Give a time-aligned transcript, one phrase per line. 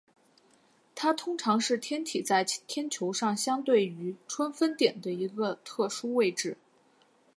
[0.95, 6.57] 它通常是天体在天球上相对于春分点的一个特殊位置。